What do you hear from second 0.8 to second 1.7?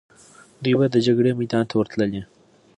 د جګړې میدان